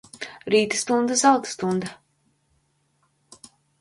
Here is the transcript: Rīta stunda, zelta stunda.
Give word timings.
Rīta 0.53 0.79
stunda, 0.79 1.17
zelta 1.21 1.51
stunda. 1.53 1.91